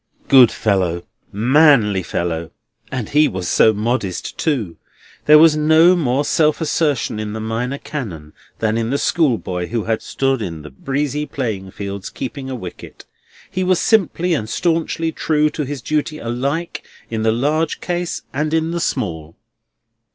[0.29, 1.03] Good fellow!
[1.31, 2.49] manly fellow!
[2.91, 4.77] And he was so modest, too.
[5.25, 9.83] There was no more self assertion in the Minor Canon than in the schoolboy who
[9.83, 13.05] had stood in the breezy playing fields keeping a wicket.
[13.51, 18.55] He was simply and staunchly true to his duty alike in the large case and
[18.55, 19.37] in the small.